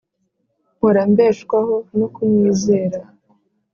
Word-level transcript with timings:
Mpora 0.77 1.01
mbeshwaho 1.11 1.75
no 1.97 2.07
kumwizera 2.13 2.99